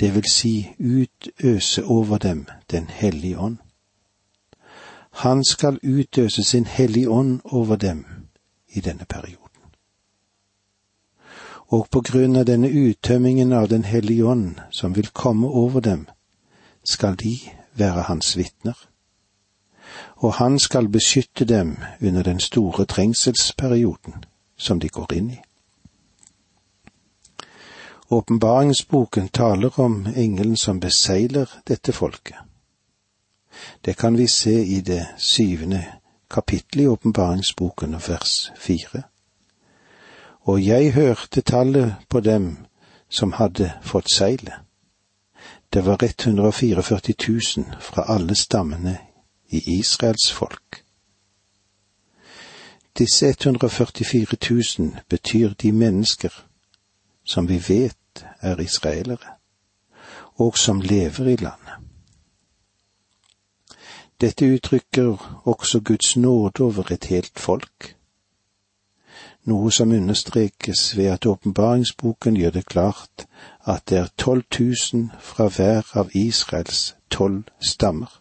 det 0.00 0.14
vil 0.14 0.24
si 0.30 0.74
utøse 0.78 1.84
over 1.84 2.18
dem 2.18 2.46
Den 2.70 2.86
hellige 2.86 3.38
ånd. 3.38 3.56
Han 5.10 5.44
skal 5.44 5.78
utøse 5.82 6.44
sin 6.44 6.66
hellige 6.66 7.10
ånd 7.10 7.40
over 7.44 7.76
dem 7.76 8.06
i 8.68 8.80
denne 8.80 9.04
perioden. 9.04 9.62
Og 11.66 11.86
på 11.90 12.00
grunn 12.00 12.36
av 12.36 12.44
denne 12.44 12.70
uttømmingen 12.70 13.52
av 13.52 13.68
Den 13.68 13.84
hellige 13.84 14.24
ånd 14.24 14.54
som 14.70 14.96
vil 14.96 15.08
komme 15.08 15.46
over 15.46 15.80
dem, 15.80 16.06
skal 16.84 17.16
de 17.16 17.38
være 17.74 18.02
hans 18.02 18.36
vitner. 18.36 18.89
Og 20.20 20.34
han 20.34 20.58
skal 20.58 20.88
beskytte 20.88 21.44
dem 21.44 21.76
under 22.00 22.22
den 22.22 22.40
store 22.40 22.84
trengselsperioden 22.84 24.24
som 24.56 24.80
de 24.80 24.88
går 24.88 25.12
inn 25.16 25.30
i. 25.30 25.40
Åpenbaringsboken 28.10 29.28
taler 29.28 29.80
om 29.80 30.06
engelen 30.16 30.56
som 30.56 30.80
beseiler 30.80 31.46
dette 31.68 31.92
folket. 31.92 32.36
Det 33.84 33.96
kan 33.96 34.18
vi 34.18 34.26
se 34.26 34.64
i 34.64 34.80
det 34.80 35.06
syvende 35.16 35.84
kapittelet 36.30 36.84
i 36.84 36.88
åpenbaringsboken, 36.88 37.94
vers 38.08 38.52
fire. 38.58 39.02
Og 40.40 40.66
jeg 40.66 40.92
hørte 40.92 41.40
tallet 41.40 41.94
på 42.08 42.20
dem 42.20 42.56
som 43.08 43.32
hadde 43.32 43.72
fått 43.82 44.12
seilet. 44.12 44.54
Det 45.72 45.86
var 45.86 46.02
144 46.02 46.82
000 47.28 47.66
fra 47.80 48.04
alle 48.08 48.34
stammene 48.34 48.98
i 49.50 49.78
Israels 49.78 50.32
folk. 50.32 50.84
Disse 52.98 53.28
144 53.28 54.36
000 54.78 54.96
betyr 55.08 55.54
de 55.54 55.72
mennesker 55.72 56.46
som 57.24 57.48
vi 57.48 57.62
vet 57.68 58.26
er 58.40 58.60
israelere, 58.60 59.36
og 60.34 60.58
som 60.58 60.80
lever 60.80 61.26
i 61.26 61.36
landet. 61.36 61.74
Dette 64.20 64.46
uttrykker 64.54 65.40
også 65.44 65.80
Guds 65.80 66.16
nåde 66.16 66.64
over 66.64 66.92
et 66.92 67.04
helt 67.04 67.38
folk, 67.38 67.96
noe 69.44 69.72
som 69.72 69.92
understrekes 69.96 70.96
ved 70.96 71.06
at 71.14 71.26
åpenbaringsboken 71.26 72.36
gjør 72.36 72.50
det 72.50 72.66
klart 72.66 73.26
at 73.64 73.88
det 73.88 73.98
er 73.98 74.08
12 74.18 74.44
000 74.60 75.10
fra 75.20 75.48
hver 75.48 75.96
av 75.96 76.10
Israels 76.14 76.96
tolv 77.10 77.44
stammer. 77.60 78.19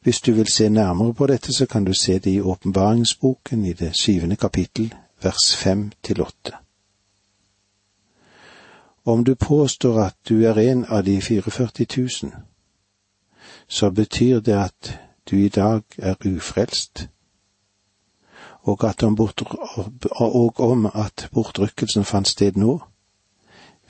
Hvis 0.00 0.20
du 0.20 0.32
vil 0.32 0.46
se 0.52 0.68
nærmere 0.68 1.14
på 1.14 1.26
dette, 1.26 1.52
så 1.52 1.66
kan 1.66 1.84
du 1.84 1.92
se 1.92 2.18
det 2.18 2.30
i 2.30 2.40
åpenbaringsboken 2.40 3.64
i 3.64 3.72
det 3.72 3.96
syvende 3.96 4.36
kapittel, 4.36 4.94
vers 5.22 5.56
fem 5.56 5.92
til 6.02 6.22
åtte. 6.22 6.52
Om 9.04 9.24
du 9.24 9.34
påstår 9.34 10.00
at 10.00 10.16
du 10.28 10.44
er 10.44 10.58
en 10.58 10.84
av 10.84 11.04
de 11.04 11.22
44 11.22 11.68
000, 12.22 12.32
så 13.68 13.90
betyr 13.90 14.40
det 14.40 14.52
at 14.52 15.00
du 15.30 15.36
i 15.36 15.48
dag 15.48 15.82
er 15.98 16.14
ufrelst, 16.26 17.08
og, 18.62 18.88
at 18.88 19.02
om, 19.02 19.18
og 20.16 20.60
om 20.60 20.86
at 20.86 21.28
bortrykkelsen 21.32 22.04
fant 22.04 22.28
sted 22.28 22.52
nå, 22.56 22.80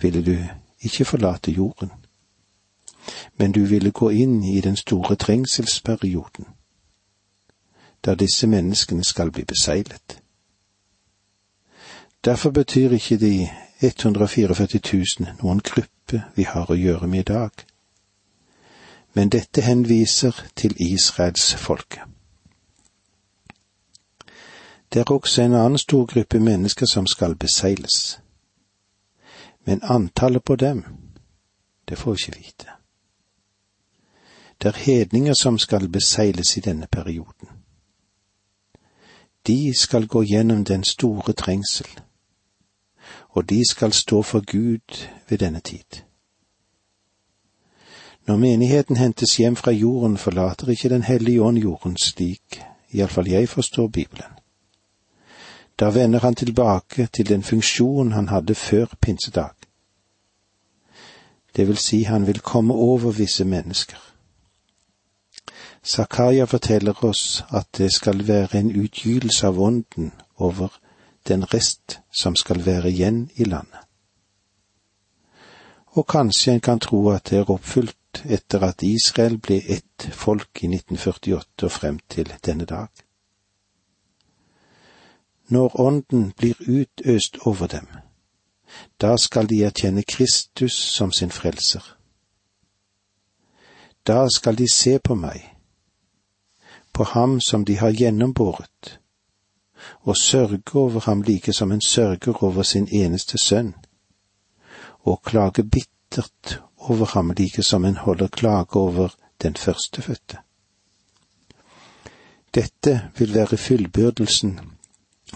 ville 0.00 0.22
du 0.26 0.36
ikke 0.80 1.04
forlate 1.04 1.50
jorden, 1.50 1.90
men 3.36 3.52
du 3.52 3.64
ville 3.64 3.90
gå 3.90 4.10
inn 4.10 4.44
i 4.44 4.60
den 4.60 4.76
store 4.76 5.16
trengselsperioden, 5.16 6.46
da 8.04 8.14
disse 8.14 8.46
menneskene 8.46 9.04
skal 9.04 9.30
bli 9.30 9.44
beseglet. 9.44 10.20
Derfor 12.24 12.50
betyr 12.50 12.90
ikke 12.90 13.16
de 13.16 13.48
144 13.80 14.68
000 14.92 15.36
noen 15.42 15.60
gruppe 15.60 16.22
vi 16.36 16.42
har 16.42 16.70
å 16.70 16.76
gjøre 16.76 17.06
med 17.08 17.20
i 17.20 17.32
dag. 17.32 17.50
Men 19.14 19.28
dette 19.28 19.62
henviser 19.62 20.36
til 20.56 20.76
Israels 20.78 21.54
folke. 21.54 22.04
Det 24.92 25.00
er 25.00 25.12
også 25.12 25.42
en 25.42 25.54
annen 25.54 25.78
stor 25.78 26.06
gruppe 26.06 26.40
mennesker 26.40 26.86
som 26.86 27.06
skal 27.06 27.34
beseiles. 27.34 28.20
Men 29.64 29.80
antallet 29.82 30.44
på 30.44 30.56
dem, 30.56 30.84
det 31.88 31.98
får 31.98 32.12
vi 32.12 32.18
ikke 32.18 32.38
vite. 32.38 32.79
Det 34.62 34.68
er 34.68 34.78
hedninger 34.78 35.34
som 35.34 35.58
skal 35.58 35.88
beseiles 35.88 36.56
i 36.56 36.60
denne 36.60 36.86
perioden. 36.92 37.48
De 39.46 39.74
skal 39.74 40.06
gå 40.06 40.22
gjennom 40.22 40.64
den 40.64 40.84
store 40.84 41.32
trengsel 41.32 41.88
og 43.30 43.50
de 43.50 43.70
skal 43.70 43.92
stå 43.92 44.22
for 44.22 44.52
Gud 44.52 45.06
ved 45.28 45.38
denne 45.38 45.60
tid. 45.60 46.02
Når 48.26 48.36
menigheten 48.36 48.96
hentes 48.96 49.36
hjem 49.36 49.56
fra 49.56 49.70
jorden, 49.70 50.18
forlater 50.18 50.68
ikke 50.68 50.88
Den 50.88 51.02
hellige 51.02 51.42
ånd 51.42 51.58
jorden 51.58 51.96
slik 51.96 52.62
iallfall 52.92 53.28
jeg 53.28 53.48
forstår 53.48 53.88
Bibelen. 53.88 54.32
Da 55.80 55.90
vender 55.90 56.18
han 56.18 56.34
tilbake 56.34 57.06
til 57.06 57.28
den 57.28 57.42
funksjon 57.42 58.12
han 58.12 58.28
hadde 58.28 58.54
før 58.54 58.86
pinsedag. 59.00 59.50
Det 61.56 61.68
vil 61.68 61.76
si 61.76 62.02
han 62.02 62.26
vil 62.26 62.40
komme 62.40 62.74
over 62.74 63.10
visse 63.10 63.44
mennesker. 63.44 63.98
Zakaria 65.84 66.44
forteller 66.46 67.04
oss 67.04 67.44
at 67.48 67.66
det 67.78 67.92
skal 67.92 68.26
være 68.28 68.58
en 68.58 68.70
utgytelse 68.76 69.46
av 69.46 69.60
ånden 69.60 70.12
over 70.36 70.68
den 71.28 71.44
rest 71.54 72.00
som 72.12 72.36
skal 72.36 72.66
være 72.66 72.90
igjen 72.90 73.30
i 73.34 73.44
landet. 73.44 73.80
Og 75.86 76.06
kanskje 76.06 76.52
en 76.52 76.60
kan 76.60 76.78
tro 76.78 77.08
at 77.10 77.30
det 77.30 77.38
er 77.38 77.50
oppfylt 77.50 78.22
etter 78.24 78.64
at 78.64 78.82
Israel 78.82 79.38
ble 79.38 79.60
ett 79.66 80.08
folk 80.12 80.62
i 80.62 80.66
1948 80.66 81.66
og 81.66 81.72
frem 81.72 81.98
til 82.08 82.32
denne 82.46 82.64
dag. 82.64 82.88
Når 85.48 85.80
Ånden 85.80 86.32
blir 86.36 86.54
utøst 86.60 87.38
over 87.46 87.66
dem, 87.66 87.86
da 89.00 89.16
skal 89.16 89.48
de 89.50 89.64
erkjenne 89.64 90.02
Kristus 90.02 90.72
som 90.72 91.12
sin 91.12 91.30
frelser. 91.30 91.96
Da 94.06 94.28
skal 94.34 94.58
de 94.58 94.68
se 94.72 94.98
på 94.98 95.14
meg, 95.14 95.49
på 97.00 97.04
ham 97.04 97.40
som 97.40 97.64
de 97.64 97.78
har 97.78 97.90
gjennombåret, 97.90 98.98
og 100.04 100.16
sørge 100.16 100.74
over 100.74 101.00
ham 101.00 101.22
like 101.22 101.52
som 101.52 101.72
en 101.72 101.80
sørger 101.80 102.44
over 102.44 102.62
sin 102.62 102.88
eneste 102.92 103.38
sønn, 103.38 103.74
og 105.08 105.22
klage 105.22 105.64
bittert 105.64 106.60
over 106.76 107.06
ham 107.06 107.30
like 107.30 107.62
som 107.62 107.84
en 107.84 107.96
holder 107.96 108.28
klage 108.28 108.76
over 108.76 109.14
den 109.42 109.54
førstefødte. 109.54 110.38
Dette 112.54 113.10
vil 113.16 113.34
være 113.34 113.56
fullbyrdelsen 113.56 114.60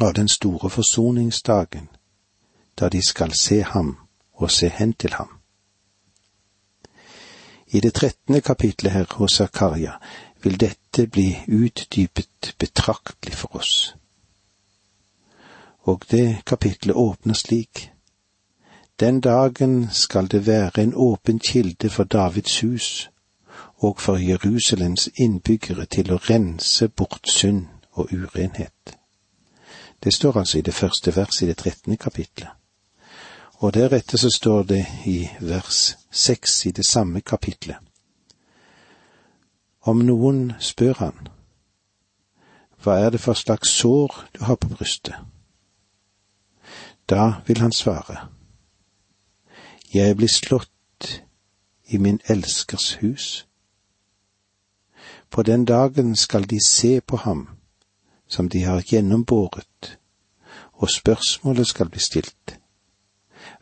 av 0.01 0.13
den 0.15 0.29
store 0.29 0.71
forsoningsdagen, 0.71 1.89
da 2.81 2.89
de 2.89 3.01
skal 3.09 3.33
se 3.33 3.63
ham 3.63 3.97
og 4.35 4.51
se 4.51 4.69
hen 4.69 4.93
til 4.93 5.17
ham. 5.17 5.33
I 7.67 7.81
det 7.81 7.95
trettende 7.95 8.41
kapitlet 8.41 8.93
her 8.93 9.07
hos 9.11 9.33
Zakaria 9.33 9.93
vil 10.45 10.61
dette 10.61 11.07
bli 11.07 11.31
utdypet 11.49 12.55
betraktelig 12.59 13.35
for 13.35 13.57
oss 13.57 13.77
og 15.85 16.05
det 16.11 16.37
kapitlet 16.47 16.97
åpner 16.97 17.35
slik. 17.35 17.91
Den 19.01 19.21
dagen 19.21 19.89
skal 19.91 20.31
det 20.31 20.47
være 20.47 20.83
en 20.83 20.95
åpen 20.95 21.39
kilde 21.39 21.91
for 21.91 22.05
Davids 22.05 22.61
hus 22.61 23.11
og 23.77 24.01
for 24.01 24.17
Jerusalems 24.17 25.09
innbyggere 25.17 25.87
til 25.87 26.13
å 26.13 26.21
rense 26.31 26.89
bort 26.89 27.29
synd 27.29 27.67
og 27.93 28.13
urenhet. 28.13 28.97
Det 30.05 30.15
står 30.15 30.39
altså 30.39 30.59
i 30.59 30.63
det 30.63 30.75
første 30.75 31.17
verset 31.17 31.43
i 31.43 31.47
det 31.47 31.57
trettende 31.57 31.97
kapitlet. 31.97 32.49
Og 33.55 33.75
deretter 33.75 34.19
så 34.19 34.31
står 34.31 34.63
det 34.63 34.87
i 35.07 35.29
vers 35.41 35.97
seks 36.11 36.67
i 36.67 36.71
det 36.71 36.87
samme 36.87 37.21
kapitlet. 37.21 37.77
Om 39.87 39.99
noen 40.09 40.53
spør 40.61 40.95
han, 40.99 41.29
hva 42.81 42.95
er 43.01 43.11
det 43.13 43.21
for 43.21 43.37
slags 43.37 43.69
sår 43.69 44.15
du 44.33 44.45
har 44.45 44.57
på 44.57 44.69
brystet? 44.69 45.15
Da 47.09 47.45
vil 47.47 47.61
han 47.61 47.73
svare, 47.73 48.29
Jeg 49.95 50.17
blir 50.17 50.29
slått 50.29 51.23
i 51.87 51.99
min 51.99 52.21
elskers 52.29 52.95
hus. 52.95 53.47
På 55.31 55.43
den 55.43 55.65
dagen 55.65 56.17
skal 56.17 56.51
de 56.51 56.59
se 56.67 57.01
på 57.01 57.17
ham 57.17 57.49
som 58.27 58.49
de 58.49 58.63
har 58.63 58.81
gjennombåret, 58.81 59.99
og 60.73 60.91
spørsmålet 60.91 61.67
skal 61.67 61.89
bli 61.89 62.01
stilt. 62.01 62.59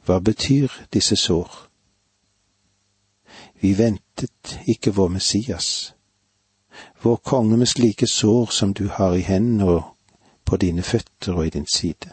Hva 0.04 0.18
betyr 0.18 0.68
disse 0.92 1.16
sår? 1.16 1.68
Vi 3.60 3.78
ventet 3.78 4.58
ikke 4.66 4.94
vår 4.94 5.08
Messias, 5.08 5.94
vår 7.02 7.16
konge 7.16 7.56
med 7.56 7.66
slike 7.66 8.06
sår 8.06 8.46
som 8.50 8.74
du 8.74 8.88
har 8.88 9.14
i 9.14 9.20
hendene 9.20 9.64
og 9.64 9.82
på 10.44 10.56
dine 10.56 10.82
føtter 10.82 11.32
og 11.32 11.46
i 11.46 11.50
din 11.50 11.66
side. 11.66 12.10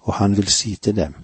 Og 0.00 0.14
han 0.14 0.36
vil 0.36 0.48
si 0.48 0.76
til 0.76 0.96
dem, 0.96 1.14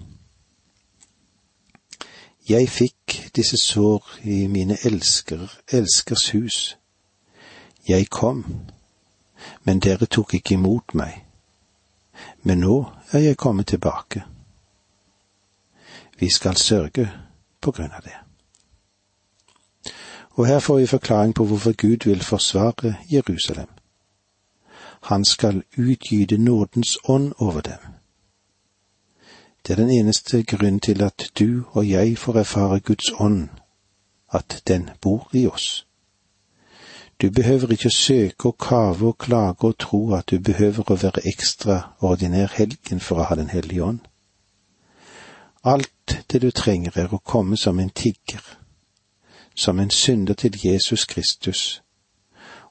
Jeg 2.48 2.68
fikk 2.68 3.30
disse 3.36 3.56
sår 3.56 4.06
i 4.22 4.46
mine 4.46 4.76
elsker, 4.84 5.60
elskers 5.72 6.30
hus. 6.30 6.78
Jeg 7.88 8.08
kom, 8.10 8.44
men 9.64 9.80
dere 9.80 10.06
tok 10.06 10.34
ikke 10.34 10.54
imot 10.54 10.94
meg. 10.94 11.26
Men 12.42 12.58
nå 12.64 12.90
er 13.12 13.18
jeg 13.18 13.36
kommet 13.36 13.66
tilbake. 13.66 14.24
Vi 16.18 16.30
skal 16.30 16.56
sørge 16.56 17.10
på 17.60 17.70
grunn 17.70 17.92
av 17.92 18.02
det. 18.02 18.29
Og 20.40 20.46
her 20.46 20.58
får 20.58 20.78
vi 20.78 20.86
forklaring 20.86 21.34
på 21.34 21.44
hvorfor 21.44 21.72
Gud 21.72 22.08
vil 22.08 22.22
forsvare 22.24 22.94
Jerusalem. 23.12 23.68
Han 25.02 25.24
skal 25.24 25.62
utgyte 25.78 26.38
nådens 26.38 26.98
ånd 27.04 27.32
over 27.38 27.60
dem. 27.60 27.78
Det 29.66 29.72
er 29.72 29.76
den 29.76 29.90
eneste 29.90 30.42
grunn 30.42 30.80
til 30.80 31.02
at 31.02 31.30
du 31.38 31.64
og 31.72 31.90
jeg 31.90 32.18
får 32.18 32.36
erfare 32.38 32.80
Guds 32.80 33.12
ånd, 33.18 33.48
at 34.32 34.62
den 34.68 34.90
bor 35.00 35.30
i 35.32 35.46
oss. 35.46 35.86
Du 37.22 37.30
behøver 37.30 37.72
ikke 37.72 37.90
søke 37.90 38.48
og 38.48 38.58
kave 38.58 39.08
og 39.08 39.18
klage 39.18 39.64
og 39.64 39.78
tro 39.78 40.14
at 40.14 40.30
du 40.30 40.38
behøver 40.38 40.90
å 40.90 40.96
være 41.02 41.26
ekstraordinær 41.28 42.56
helgen 42.56 43.00
for 43.00 43.20
å 43.20 43.28
ha 43.28 43.34
Den 43.34 43.50
hellige 43.50 43.84
ånd. 43.84 44.00
Alt 45.64 46.24
det 46.32 46.42
du 46.42 46.50
trenger 46.50 46.98
er 46.98 47.14
å 47.14 47.18
komme 47.18 47.56
som 47.56 47.80
en 47.80 47.90
tigger, 47.90 48.59
som 49.60 49.80
en 49.80 49.90
synder 49.90 50.34
til 50.34 50.60
Jesus 50.64 51.04
Kristus, 51.04 51.82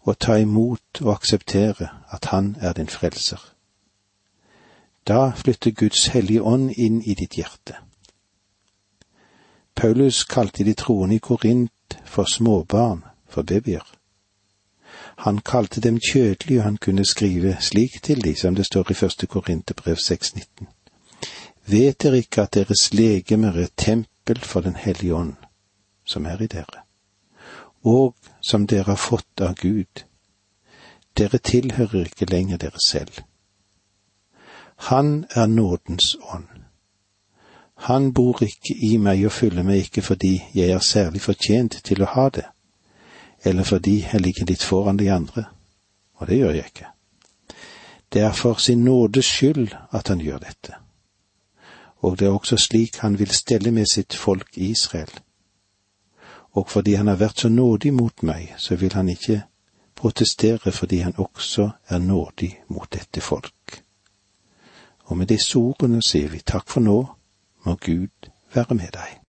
og 0.02 0.20
ta 0.20 0.36
imot 0.42 1.02
og 1.02 1.12
akseptere 1.14 1.88
at 2.12 2.26
Han 2.26 2.56
er 2.60 2.74
din 2.74 2.88
frelser. 2.88 3.54
Da 5.08 5.32
flytter 5.36 5.72
Guds 5.72 6.08
hellige 6.08 6.44
ånd 6.44 6.72
inn 6.78 7.02
i 7.02 7.14
ditt 7.14 7.36
hjerte. 7.38 7.76
Paulus 9.76 10.24
kalte 10.24 10.64
de 10.64 10.74
troende 10.74 11.16
i 11.16 11.20
Korint 11.20 12.00
for 12.06 12.24
småbarn, 12.24 13.04
for 13.28 13.42
babyer. 13.42 13.86
Han 15.18 15.38
kalte 15.38 15.82
dem 15.82 16.00
kjødelige, 16.00 16.60
og 16.60 16.64
han 16.64 16.78
kunne 16.78 17.06
skrive 17.06 17.58
slik 17.60 18.04
til 18.04 18.24
de, 18.24 18.36
som 18.36 18.56
det 18.56 18.66
står 18.66 18.92
i 18.92 18.94
første 18.94 19.28
Korinterbrev 19.28 19.96
6,19. 19.96 20.66
Vet 21.66 22.02
dere 22.04 22.18
ikke 22.18 22.42
at 22.42 22.54
deres 22.54 22.94
legemer 22.94 23.52
er 23.52 23.68
tempel 23.78 24.40
for 24.40 24.62
Den 24.62 24.76
hellige 24.76 25.16
ånd, 25.16 25.36
som 26.10 26.26
er 26.26 26.42
i 26.42 26.50
dere, 26.50 26.84
og 27.86 28.16
som 28.42 28.68
dere 28.68 28.92
har 28.92 29.02
fått 29.02 29.42
av 29.46 29.56
Gud? 29.62 30.06
Dere 31.18 31.38
tilhører 31.38 32.10
ikke 32.10 32.30
lenger 32.30 32.58
dere 32.58 32.82
selv. 32.86 33.22
Han 34.90 35.26
er 35.36 35.46
nådens 35.46 36.16
ånd. 36.34 36.48
Han 37.90 38.14
bor 38.14 38.44
ikke 38.44 38.76
i 38.76 38.98
meg 38.98 39.26
og 39.28 39.32
fyller 39.32 39.64
meg 39.64 39.86
ikke 39.86 40.02
fordi 40.02 40.40
jeg 40.56 40.72
er 40.72 40.80
særlig 40.84 41.22
fortjent 41.22 41.82
til 41.84 42.04
å 42.04 42.14
ha 42.16 42.30
det 42.30 42.48
eller 43.44 43.64
fordi 43.64 44.02
jeg 44.14 44.22
ligger 44.22 44.46
litt 44.46 44.64
foran 44.64 44.98
de 44.98 45.12
andre, 45.12 45.46
og 46.14 46.28
det 46.28 46.38
gjør 46.38 46.56
jeg 46.58 46.66
ikke. 46.66 46.88
Det 48.14 48.22
er 48.22 48.34
for 48.34 48.54
sin 48.60 48.84
nådes 48.84 49.26
skyld 49.26 49.76
at 49.92 50.08
han 50.08 50.22
gjør 50.22 50.38
dette, 50.44 50.74
og 52.02 52.20
det 52.20 52.28
er 52.28 52.36
også 52.36 52.58
slik 52.58 52.98
han 52.98 53.20
vil 53.20 53.32
stelle 53.32 53.72
med 53.72 53.86
sitt 53.92 54.16
folk 54.16 54.58
Israel. 54.58 55.12
Og 56.52 56.70
fordi 56.70 56.94
han 56.94 57.08
har 57.08 57.20
vært 57.20 57.40
så 57.40 57.50
nådig 57.50 57.94
mot 57.94 58.24
meg, 58.24 58.54
så 58.58 58.76
vil 58.76 58.94
han 58.94 59.10
ikke 59.10 59.42
protestere 59.96 60.72
fordi 60.72 61.04
han 61.06 61.18
også 61.18 61.70
er 61.88 62.00
nådig 62.00 62.52
mot 62.68 62.90
dette 62.94 63.22
folk. 63.22 63.84
Og 65.10 65.18
med 65.18 65.28
disse 65.28 65.58
ordene 65.58 66.02
sier 66.06 66.30
vi 66.30 66.42
takk 66.46 66.70
for 66.70 66.82
nå, 66.82 67.00
må 67.66 67.76
Gud 67.76 68.30
være 68.54 68.76
med 68.76 68.94
deg. 68.94 69.19